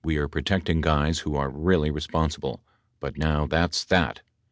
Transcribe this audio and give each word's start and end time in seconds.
[W]e're 0.03 0.27
protecting 0.27 0.81
guys 0.81 1.19
who 1.19 1.35
are 1.35 1.47
really 1.47 1.91
responsible, 1.91 2.63
but 2.99 3.19
now 3.19 3.45
that's 3.45 3.83
that 3.85 4.21